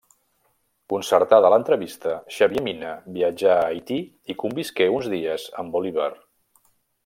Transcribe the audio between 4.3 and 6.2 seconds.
i convisqué uns dies amb Bolívar.